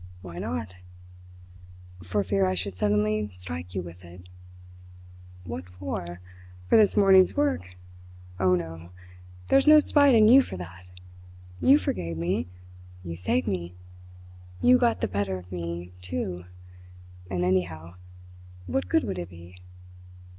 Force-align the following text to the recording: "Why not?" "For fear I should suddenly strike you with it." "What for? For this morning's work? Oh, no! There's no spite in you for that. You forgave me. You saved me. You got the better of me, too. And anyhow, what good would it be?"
"Why 0.23 0.39
not?" 0.39 0.77
"For 2.01 2.23
fear 2.23 2.47
I 2.47 2.55
should 2.55 2.75
suddenly 2.75 3.29
strike 3.33 3.75
you 3.75 3.83
with 3.83 4.03
it." 4.03 4.29
"What 5.43 5.69
for? 5.69 6.21
For 6.65 6.75
this 6.75 6.97
morning's 6.97 7.37
work? 7.37 7.75
Oh, 8.39 8.55
no! 8.55 8.89
There's 9.49 9.67
no 9.67 9.79
spite 9.79 10.15
in 10.15 10.27
you 10.27 10.41
for 10.41 10.57
that. 10.57 10.87
You 11.61 11.77
forgave 11.77 12.17
me. 12.17 12.47
You 13.03 13.15
saved 13.15 13.47
me. 13.47 13.75
You 14.59 14.79
got 14.79 15.01
the 15.01 15.07
better 15.07 15.37
of 15.37 15.51
me, 15.51 15.91
too. 16.01 16.45
And 17.29 17.43
anyhow, 17.45 17.93
what 18.65 18.89
good 18.89 19.03
would 19.03 19.19
it 19.19 19.29
be?" 19.29 19.57